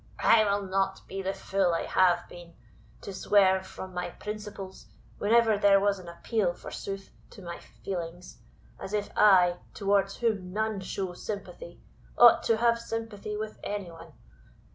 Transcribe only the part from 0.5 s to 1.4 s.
not be the